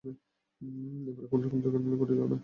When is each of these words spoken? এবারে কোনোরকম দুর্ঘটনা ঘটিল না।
এবারে 1.01 1.27
কোনোরকম 1.31 1.57
দুর্ঘটনা 1.63 1.95
ঘটিল 1.97 2.19
না। 2.23 2.37